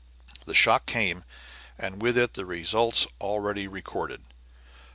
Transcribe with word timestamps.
The 0.47 0.55
shock 0.55 0.87
came, 0.87 1.25
and 1.77 2.01
with 2.01 2.17
it 2.17 2.33
the 2.33 2.43
results 2.43 3.05
already 3.21 3.67
recorded. 3.67 4.23